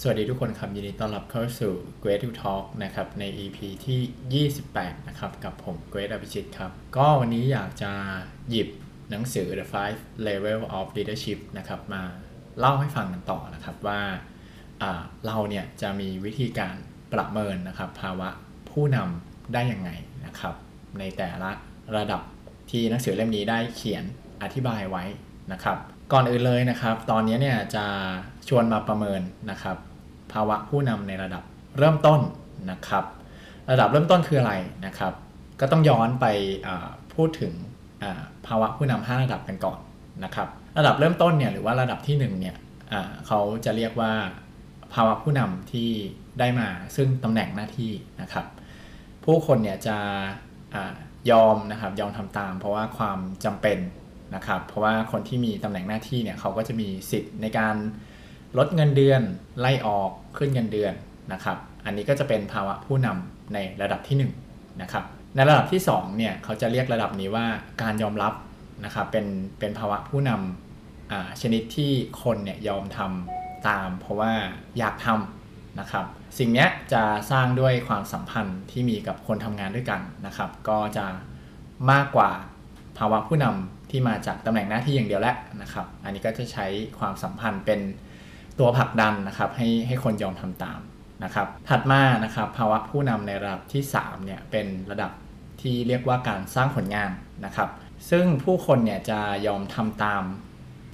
[0.00, 7.92] สวัสดีทุกคนครับ ยินดีต้อนรับเข้าสู่ Great to Talk นะครับ ใน EP ที่ 28 นะครับ กับผม Great อภิชิตครับ ก็วันนี้อยากจะ
[8.50, 8.68] หยิบ
[9.10, 12.02] หนังสือ The Five Level of Leadership นะครับ มา
[12.58, 14.00] เล่าให้ฟังกันต่อนะครับว่า
[15.26, 16.74] เราเนี่ยจะมีวิธีการ
[17.12, 18.28] ประเมินนะครับ ภาวะ
[18.70, 19.90] ผู้นำได้ยังไง
[20.26, 20.54] นะครับ
[20.98, 21.50] ในแต่ละ
[21.96, 22.22] ระดับ
[22.70, 24.04] ที่หนังสือเล่มนี้ได้เขียน
[24.42, 25.04] อธิบายไว้
[25.52, 25.78] นะครับ
[26.12, 27.86] ก่อนอื่นเลยนะครับ ตอนนี้เนี่ยจะ
[28.48, 29.20] ชวนมาประเมิน
[29.50, 29.76] นะครับ
[30.32, 31.42] ภาวะผู้นำในระดับ
[31.78, 32.20] เริ่มต้น
[32.70, 33.04] นะครับ
[33.70, 34.54] ระดับเริ่มต้นคืออะไร
[34.86, 35.12] นะครับ
[35.60, 36.26] ก็ต้องย้อนไป
[37.14, 37.52] พูดถึง
[38.46, 39.78] ภาวะผู้นำ5ระดับกันก่อน
[40.24, 42.56] นะครับ ระดับเริ่มต้นเนี่ยหรือว่าระดับที่1เนี่ย
[43.26, 44.12] เขาจะเรียกว่า
[44.94, 45.90] ภาวะผู้นำที่
[46.38, 48.46] ได้มาซึ่งตำแหน่งหน้าที่นะครับ
[49.24, 49.96] ผู้คนเนี่ยจะ
[50.74, 50.76] อ
[51.30, 53.78] ยอมนะครับยอมทำตาม เพราะว่าความจำเป็น
[54.34, 57.76] นะครับ เพราะว่าคนที่มีตำแหน่งหน้าที่เนี่ยเขาก็จะมีสิทธิ์ในการ
[58.58, 59.22] ลดเงินเดือน
[59.60, 60.92] ไล่ออกขึ้นเงินเดือน
[61.32, 64.16] นะครับ อันนี้ก็จะเป็นภาวะผู้นำในระดับที่
[64.54, 67.46] 1นะครับ ในระดับที่2เนี่ยเขาจะเรียกระดับนี้ว่า
[67.82, 68.32] การยอมรับ
[68.84, 69.26] นะครับเป็น
[69.58, 74.32] เป็นภาวะผู้นำชนิดที่คนเนี่ยยอมทำตาม เพราะว่า
[74.78, 76.04] อยากทำนะครับ
[76.38, 81.06] สิ่งนี้จะสร้างด้วยความสัมพันธ์ที่มีกับคนทำงานด้วยกันนะครับ ก็จะ
[81.90, 82.30] มากกว่า
[82.98, 86.66] ภาวะผู้นำที่มาจากตำแหน่งหน้าที่อย่างเดียวแหละนะครับ อันนี้ก็จะใช้
[86.98, 87.80] ความสัมพันธ์เป็น
[88.58, 90.80] ตัวผลักดันนะครับให้ให้คนยอมทำตาม
[91.24, 95.12] นะครับ ถัดมานะครับภาวะผู้นำในระดับที่3เนี่ยเป็นระดับ
[95.62, 97.10] ที่เรียกว่าการสร้างผลงาน
[97.44, 97.68] นะครับ
[98.10, 100.22] ซึ่งผู้คนเนี่ยจะยอมทำตาม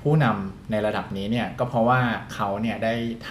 [0.03, 2.01] ผู้นำในระดับนี้เนี่ยก็เพราะว่า
[2.35, 2.95] เขาเนี่ยได้
[3.29, 3.31] ท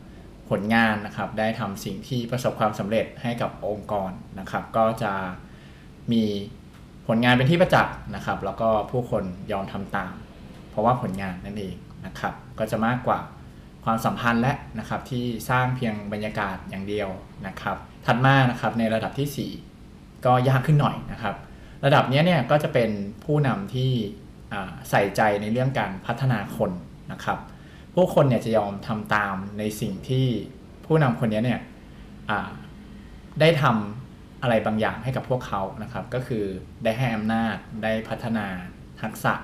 [0.00, 5.12] ำผลงานนะครับ ได้ทำสิ่งที่ประสบความสำเร็จให้กับองค์กรนะครับ ก็จะ
[6.12, 6.24] มี
[7.06, 10.12] ผลงานเป็นที่ประจักษ์นะครับ แล้วก็ผู้คนยอมทำตาม
[10.70, 13.18] เพราะว่าผลงานนั่นเองนะครับ ก็จะมากกว่า
[13.84, 17.08] ความสัมพันธ์และนะครับที่สร้างเพียงบรรยากาศอย่างเดียว
[17.46, 19.50] นะครับ ถัดมานะครับในระดับที่
[19.84, 21.36] 4 ก็ยากขึ้นหน่อยนะครับ
[21.84, 22.90] ระดับนี้เนี่ยก็จะเป็น
[23.24, 23.90] ผู้นำที่
[24.90, 26.70] ใส่ใจในเรื่องการพัฒนาคน
[27.12, 27.38] นะครับ
[27.94, 30.26] ผู้คนเนี่ยจะยอมทำตามในสิ่งที่
[30.86, 31.60] ผู้นำคนนี้เนี่ย
[33.40, 36.44] ได้ทำอะไรบางอย่างให้กับพวกเขานะครับ ก็คือ
[36.84, 38.46] ได้ให้อำนาจได้พัฒนา
[39.02, 39.34] ทักษะ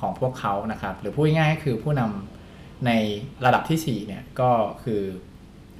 [0.00, 2.37] ของพวกเขานะครับ หรือพูดง่ายๆคือผู้นำ
[2.86, 2.92] ใน
[3.44, 4.50] ระดับที่4เนี่ยก็
[4.82, 5.02] คือ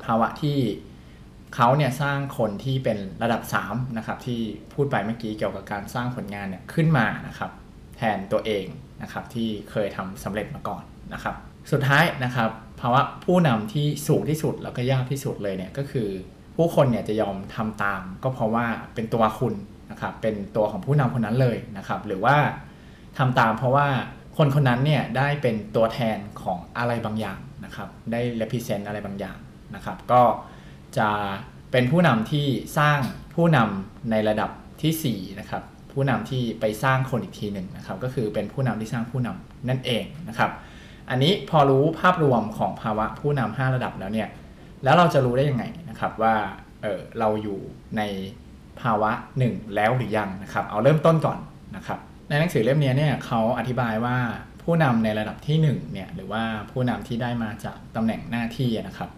[0.05, 0.59] ภาวะที่
[1.55, 4.41] เขาเนี่ยสร้างคนที่เป็นระดับ3นะครับที่
[4.75, 7.51] พูดไปเมื่อกี้เกี่ยวกับการสร้างผลงานเนี่ยขึ้นมานะครับ
[7.97, 8.65] แทนตัวเอง
[9.03, 10.83] นะครับที่เคยทำสำเร็จมาก่อน
[11.15, 11.35] นะครับ
[11.73, 12.51] สุดท้ายนะครับ
[12.81, 16.09] ภาวะผู้นำที่สูงที่สุดแล้วก็ยากที่สุดเลยเนี่ยก็คือ
[16.57, 19.55] ผู้คนเนี่ยจะยอมทำตาม ก็เพราะว่าเป็นตัวคุณ
[19.91, 22.37] นะครับเป็นตัวของผู้นำคนนั้นเลยนะครับหรือว่า
[23.19, 23.87] ทำตามเพราะว่า
[24.39, 29.39] คนคนนั้นเนี่ยได้เป็นตัวแทนของอะไรบางอย่างนะครับได้ represent อะไรบางอย่าง
[29.75, 30.23] นะครับ ก็
[30.99, 31.09] จะ
[31.73, 32.47] เป็นผู้นำที่
[32.79, 32.99] สร้าง
[33.35, 34.51] ผู้นำในระดับ
[34.83, 35.63] ที่4นะครับ
[35.93, 40.51] ผู้นำที่ไปสร้างคนอีกทีหนึ่งนะครับ ก็คือเป็นผู้นำที่สร้างผู้นำนั่นเองนะครับ
[41.11, 44.29] อันนี้พอรู้ภาพรวมของภาวะผู้นำ5ระดับแล้วเนี่ย
[44.85, 46.35] แล้วเราจะรู้ได้ยังไงนะครับว่า
[46.83, 47.59] เออเราอยู่
[47.97, 48.03] ใน
[48.81, 51.39] ภาวะหนึ่งแล้วหรือยังนะครับ เอาเริ่มต้นก่อน
[51.77, 51.99] นะครับ
[52.29, 54.17] ในหนังสือเล่มนี้เนี่ยเขาอธิบายว่า
[54.63, 59.11] ผู้นำในระดับที่1เนี่ยหรือว่าผู้นำที่ได้มาจากตำแหน่งหน้าที่นะครับ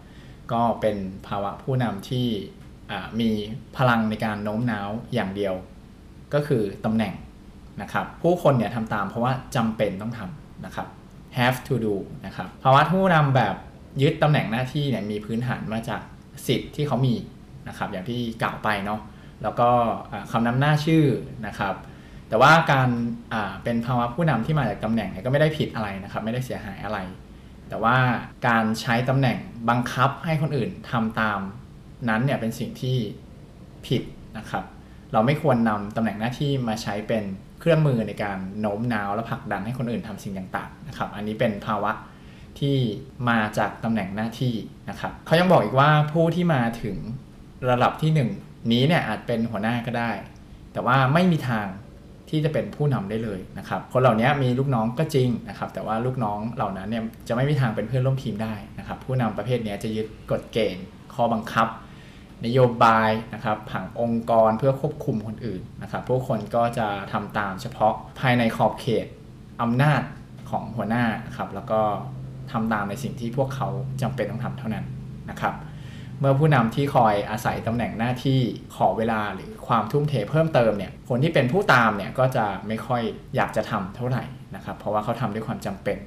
[0.53, 2.27] ก็เป็นภาวะผู้นำที่
[3.21, 3.31] มี
[3.77, 5.55] พลังในการโน้มน้าวอย่างเดียว
[6.35, 7.15] ก็คือตำแหน่ง
[7.83, 10.87] นะครับ ผู้คนเนี่ยทำตามเพราะว่าจำเป็นต้องทำนะครับ
[11.39, 11.95] have to do
[12.27, 13.55] นะครับภาวะผู้นำแบบ
[14.03, 16.01] ยึดตำแหน่งหน้าที่เนี่ยมีพื้นฐานมาจาก
[16.47, 17.15] สิทธิ์ที่เขามี
[17.69, 19.01] นะครับอย่างที่กล่าวไปเนาะ
[19.43, 19.69] แล้วก็
[20.31, 21.05] คำนำหน้าชื่อ
[21.47, 21.75] นะครับ
[22.31, 22.89] แต่ว่าการ
[23.65, 26.99] เป็นภาวะผู้นำที่มาจากตำแหน่งก็ไม่ได้ผิดอะไรนะครับ ไม่ได้เสียหายอะไร
[27.69, 27.97] แต่ว่า
[28.49, 31.41] การใช้ตำแหน่งบังคับให้คนอื่นทำตาม
[32.09, 32.97] นั้นเนี่ยเป็นสิ่งที่
[33.87, 34.03] ผิด
[34.39, 34.65] นะครับ
[35.13, 37.25] เราไม่ควรนำตำแหน่งหน้าที่มาใช้เป็น
[37.61, 41.93] เครื่องมือในการโน้มน้าวและผลักดันให้คนอื่นทำสิ่งต่างๆนะครับ อันนี้เป็นภาวะ
[42.61, 42.77] ที่
[43.29, 44.55] มาจากตำแหน่งหน้าที่
[44.91, 46.97] นะครับเขายังบอกอีกว่าผู้ที่มาถึง
[47.71, 50.13] ระดับที่ 1 นี้เนี่ยอาจเป็นหัวหน้าก็ได้
[50.73, 51.67] แต่ว่าไม่มีทาง
[52.31, 60.85] ที่จะเป็นผู้นำได้เลยนะครับคนเหล่านี้มีลูกน้องก็จริงนะครับแต่ว่าลูกน้องเหล่านั้นเนี่ยจะไม่มีทางเป็นเพื่อนร่วมทีมได้นะครับผู้นำประเภทนี้จะยึดกฎเกณฑ์
[61.15, 61.69] ข้อบังคับ
[62.47, 69.07] นโยบายนะครับผังองค์กรเพื่อควบคุมคนอื่นนะครับผู้คนก็จะทำตามเฉพาะภายในขอบเขต
[69.63, 70.03] อำนาจ
[70.51, 71.81] ของหัวหน้านะครับแล้วก็
[72.53, 73.69] ทำตามในสิ่งที่พวกเขา
[74.03, 74.85] จำเป็นต้องทำเท่านั้น
[75.31, 75.55] นะครับ
[76.21, 78.41] เมื่อผู้นำที่คอยอาศัยตำแหน่งหน้าที่
[78.77, 83.03] ขอเวลาหรือความทุ่มเทเพิ่มเติมเนี่ยคนที่เป็นผู้ตามเนี่ยก็จะไม่ค่อย
[83.37, 84.25] อยากจะทำเท่าไหร่
[84.55, 85.99] นะครับเพราะว่าเขาทำด้วยความจำเป็น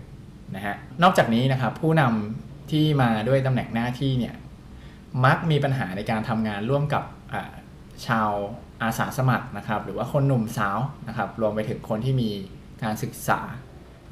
[0.56, 2.04] นะฮะนอกจากนี้นะครับผู้น
[2.72, 4.36] ที่มาด้วยตำแหน่งหน้าที่เนี่ย
[5.26, 7.04] มักมีปัญหาในการทำงานร่วมกับ
[8.08, 8.32] ชาว
[8.82, 12.30] อาสาสมัครนะครับหรือว่าคนหนุ่มสาวนะครับรวมไปถึงคนที่มี
[12.84, 13.40] การศึกษา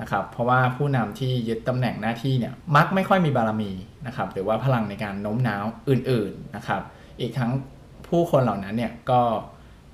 [0.01, 3.71] นะครับเพราะว่าผู้นำที่ยึดตำแหน่งหน้าที่เนี่ยมักไม่ค่อยมีบารมี
[4.07, 6.81] นะครับหรือว่าพลังในการโน้มน้าวอื่นๆนะครับ
[7.19, 7.51] อีกทั้ง
[8.07, 9.21] ผู้คนเหล่านั้นเนี่ยก็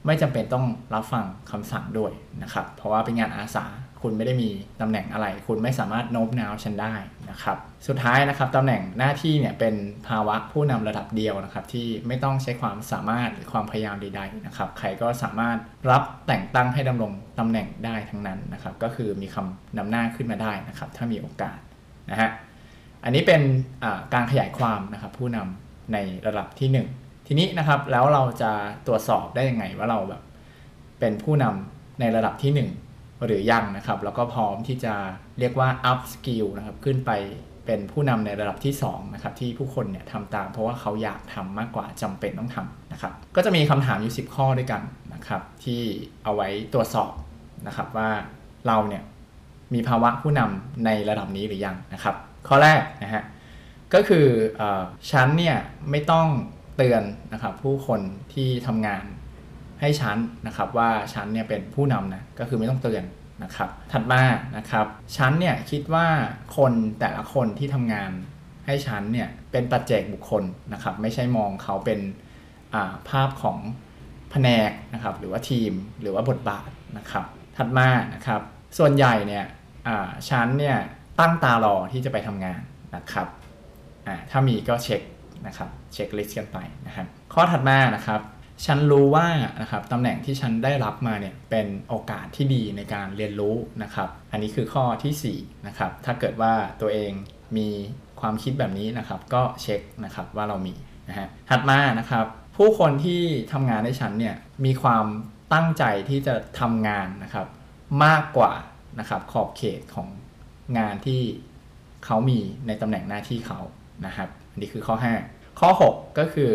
[0.08, 2.12] ไม่จำเป็นต้องรับฟังคำสั่งด้วย
[2.44, 3.66] นะครับ เพราะว่าเป็นงานอาสา
[4.04, 4.50] คุณไม่ได้มี
[4.82, 6.96] ตำแหน่งอะไร คุณไม่สามารถโน้มน้าวฉันได้
[7.30, 7.58] นะครับ
[7.88, 9.76] สุดท้ายนะครับตำแหน่งหน้าที่เนี่ยเป็น
[10.08, 15.58] ภาวะผู้นำระดับเดียวนะครับ ที่ไม่ต้องใช้ความสามารถหรือความพยายามใดๆนะครับ ใครก็สามารถ
[15.92, 21.58] รับแต่งตั้งให้ดำรงตำแหน่งได้ทั้งนั้นนะครับ ก็คือมีคำนำหน้าขึ้นมาได้นะครับ ถ้ามีโอกาส
[22.12, 22.30] นะฮะ
[23.04, 23.42] อันนี้เป็น
[24.14, 28.52] การขยายความนะครับ ผู้นำในระดับที่ 1 ทีนี้นะครับแล้วเราจะ
[28.88, 30.22] ตรวจสอบได้ยังไงว่าเราแบบ
[31.00, 34.94] เป็นผู้นำในระดับที่ 1 หรือยังนะครับ แล้วก็พร้อมที่จะ
[35.40, 37.12] เรียกว่า up skill นะครับ ขึ้นไป
[37.66, 44.82] เป็นผู้นำในระดับที่2นะครับที่ผู้คนเนี่ยทำตามเพราะว่าเขาอยากทำมากกว่าจำเป็นต้องทำนะครับ ก็จะมีคำถามอยู่ 10 ข้อด้วยกัน
[45.14, 45.82] นะครับ ที่
[46.24, 47.12] เอาไว้ตรวจสอบ
[47.68, 48.10] นะครับว่า
[48.68, 49.04] เราเนี่ย
[49.74, 52.16] มีภาวะผู้นำในระดับนี้หรือยังนะครับ
[52.48, 53.24] ข้อแรกนะฮะ
[53.94, 54.26] ก็คือ
[54.60, 54.62] อ
[55.12, 55.58] ฉันเนี่ย
[55.92, 56.28] ไม่ต้อง
[56.78, 57.04] เตือน
[57.34, 58.02] นะครับผู้คน
[58.34, 59.04] ที่ทำงาน
[59.82, 63.04] ให้ฉันนะครับว่าฉันเนี่ยเป็นผู้นำนะก็คือไม่ต้องเตือน
[63.44, 64.24] นะครับถัดมา
[64.58, 64.86] นะครับ
[65.18, 66.08] ฉันเนี่ยคิดว่า
[66.58, 68.12] คนแต่ละคนที่ทำงาน
[68.66, 70.44] ให้ฉันเนี่ยเป็นปัจเจกบุคคล
[70.74, 72.00] นะครับไม่ใช่มองเขาเป็น
[73.10, 73.58] ภาพของ
[74.32, 75.72] แผนกนะครับหรือว่าทีม
[76.02, 77.26] หรือว่าบทบาทนะครับ
[77.58, 78.42] ถัดมานะครับ
[78.78, 79.46] ส่วนใหญ่เนี่ย
[80.30, 80.78] ฉันเนี่ย
[81.20, 82.62] ตั้งตารอที่จะไปทำงาน
[82.96, 83.28] นะครับ
[84.32, 85.02] ถ้ามีก็เช็ค
[85.48, 86.58] นะครับเช็คลิสต์กันไป
[86.88, 88.22] นะครับข้อถัดมานะครับ
[88.66, 89.28] ฉันรู้ว่า
[89.62, 97.12] นะครับตำแหน่งที่ฉันได้รับมาเนี่ยเป็นโอกาสที่ดีในการเรียนรู้นะครับอันนี้คือข้อที่4นะครับถ้าเกิดว่าตัวเอง
[97.58, 97.70] มี
[98.22, 100.76] ความคิดแบบนี้นะครับก็เช็คนะครับว่าเรามี
[101.10, 102.26] นะฮะถัดมานะครับ
[102.58, 103.22] ผู้คนที่
[103.54, 104.36] ทำงานในฉันเนี่ย
[104.66, 105.06] มีความ
[105.54, 107.48] ตั้งใจที่จะทำงานนะครับ
[108.06, 108.54] มากกว่า
[109.00, 110.08] นะครับขอบเขตของ
[110.78, 111.22] งานที่
[112.06, 113.60] เขามีในตำแหน่งหน้าที่เขา
[114.06, 114.96] นะครับ นนี้คือข้อ
[115.28, 116.52] 5 ข้อ 6 ก็คือ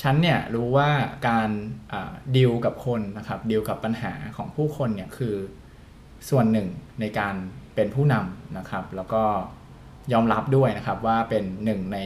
[0.00, 0.90] ฉันเนี่ยรู้ว่า
[1.28, 1.50] การ
[2.36, 5.34] ดีลกับคนนะครับดีลกับปัญหาของผู้คนเนี่ยคือ
[6.30, 6.68] ส่วนหนึ่ง
[7.00, 7.34] ในการ
[7.74, 9.22] เป็นผู้นำนะครับ แล้วก็
[10.12, 11.98] ยอมรับด้วยนะครับว่าเป็นหนึ่งใน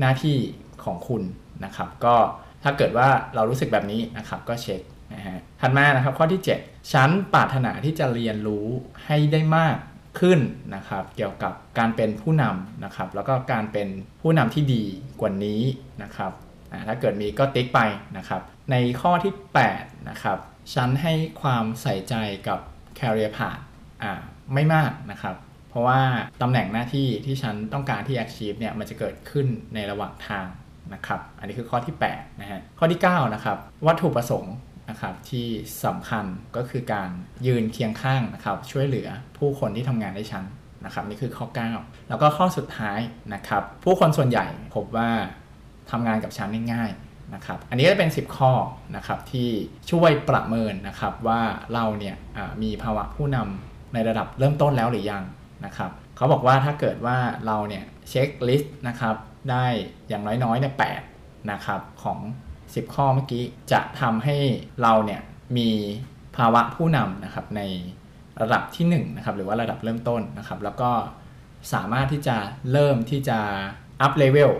[0.00, 0.36] หน้าที่
[0.84, 1.22] ของคุณ
[1.64, 2.16] นะครับ ก็
[2.62, 4.80] ถ้าเกิดว่าเรารู้สึกแบบนี้นะครับก็เช็ค
[5.14, 8.66] นะฮะถัดมานะครับข้อที่ 7 ฉันปรารถนาที่จะเรียนรู้
[9.06, 9.76] ให้ได้มาก
[10.18, 10.38] ขึ้น
[10.74, 13.88] นะครับ เกี่ยวกับการเป็นผู้นำนะครับ แล้วก็การเป็น
[14.20, 14.82] ผู้นำที่ดี
[15.20, 15.62] กว่านี้
[16.02, 16.32] นะครับ
[16.88, 17.80] ถ้าเกิดมีก็ติ๊กไป
[18.18, 19.32] นะครับ ในข้อที่
[19.72, 20.38] 8นะครับ
[20.74, 21.12] ฉันให้
[21.42, 22.14] ความใส่ใจ
[22.48, 22.58] กับ
[22.98, 23.62] career path
[24.02, 24.12] อ่า
[24.54, 25.36] ไม่มากนะครับ
[25.70, 26.00] เพราะว่า
[26.42, 30.46] ตำแหน่งหน้าที่ที่ฉันต้องการที่ achieve เนี่ยมันจะเกิดขึ้นในระหว่างทาง
[30.94, 34.54] นะครับ อันนี้คือข้อที่8นะฮะข้อที่9นะครับวัตถุประสงค์
[34.90, 35.46] นะครับที่
[35.84, 36.24] สำคัญ
[36.56, 37.10] ก็คือการ
[37.46, 39.08] ยืนเคียงข้างนะครับช่วยเหลือ
[39.38, 40.44] ผู้คนที่ทำงานได้ชั้น
[40.84, 41.46] นะครับนี่คือข้อ
[41.78, 42.98] 9 แล้วก็ข้อสุดท้าย
[43.34, 45.10] นะครับผู้คนส่วนใหญ่พบว่า
[45.90, 46.90] ทำงานกับชั้นง่าย
[47.34, 48.52] นะครับอันนี้ก็เป็น 10 ข้อ
[48.96, 49.50] นะครับที่
[49.90, 51.40] ช่วยประเมินนะครับว่า
[51.74, 52.16] เราเนี่ย
[52.62, 55.22] มีภาวะผู้นำในระดับเริ่มต้นแล้วหรือยัง
[55.64, 57.16] นะครับเขาบอกว่าถ้าเกิดว่า
[57.46, 59.14] เราเนี่ยเช็คลิสต์นะครับ
[59.50, 59.66] ได้
[60.08, 62.18] อย่างน้อยๆเนี่ยแนะครับของ
[62.74, 64.36] 10 ข้อเมื่อกี้จะทำให้
[64.82, 65.20] เราเนี่ย
[65.56, 65.70] มี
[66.36, 67.62] ภาวะผู้นำนะครับใน
[68.42, 70.90] ระดับที่1นะครับหรือว่าระดับเริ่มต้นนะครับ แล้วก็
[71.72, 72.36] สามารถที่จะ
[72.72, 73.38] เริ่มที่จะ
[74.00, 74.50] up level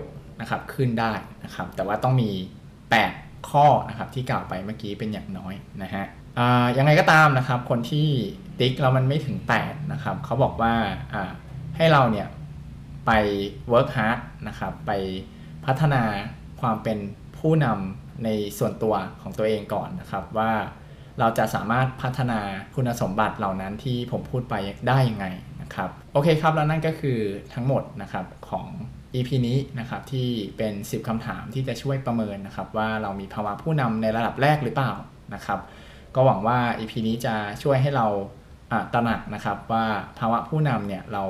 [0.41, 1.13] นะครับขึ้นได้
[1.45, 2.31] นะครับ แต่ว่าต้องมี
[2.91, 6.05] 8 ข้อนะครับที่กล่าวไปเมื่อกี้เป็นอย่างน้อยนะฮะ
[6.77, 8.09] ยังไงก็ตามนะครับ คนที่
[8.59, 10.75] ติ๊กแล้วมันไม่ถึง 8 นะครับเขาบอกว่า
[11.77, 12.29] ให้เราเนี่ย
[13.07, 13.11] ไป
[13.73, 14.93] work hard นะครับไป
[15.67, 16.03] พัฒนา
[16.61, 16.99] ความเป็น
[17.41, 18.29] ผู้นำใน
[18.59, 20.53] ส่วนตัวของตัวเองก่อนนะครับว่า
[21.19, 22.41] เราจะสามารถพัฒนา
[22.75, 24.55] คุณสมบัติเหล่านั้นที่ผมพูดไป
[24.89, 25.27] ได้ยังไง
[25.63, 27.19] นะครับโอเคครับแล้วนั่นก็คือ
[27.55, 28.67] ทั้งหมดนะครับของ
[29.15, 34.93] EP นี้นะครับที่เป็น 10คำถามที่จะช่วยประเมินนะครับว่าเรามีภาวะผู้นำในระดับแรกหรือเปล่า
[35.35, 35.61] นะครับ
[36.15, 38.07] ก็หวังว่า EP นี้จะช่วยให้เรา
[38.93, 39.85] ตระหนักนะครับว่า
[40.19, 41.25] ภาวะผู้นำเนี่ยเรา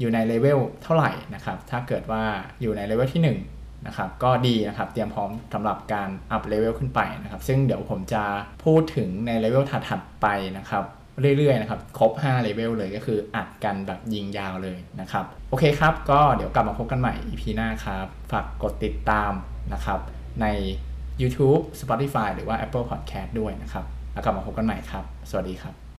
[0.00, 2.24] อยู่ในเลเวลเท่าไหร่นะครับถ้าเกิดว่า
[2.60, 3.55] อยู่ในเลเวลที่ 1
[3.86, 8.22] นะครับก็ดีนะครับเตรียมพร้อมสำหรับการ up level ขึ้นไปนะครับซึ่งเดี๋ยวผมจะ
[8.64, 10.26] พูดถึงในเลเวลถัดๆไป
[10.58, 10.84] นะครับ
[11.38, 19.32] เรื่อยๆนะครับครบ5เลเวลเลยก็คืออัดกันแบบยิงยาวเลยนะครับโอเคครับ ก็เดี๋ยวกลับมาพบกันใหม่ EP หน้าครับฝากกดติดตาม
[19.72, 20.00] นะครับ
[20.42, 20.46] ใน
[21.22, 25.85] YouTube Spotify หรือว่า Apple Podcast ด้วยนะครับ แล้วกลับมาพบกันใหม่ครับ สวัสดีครับ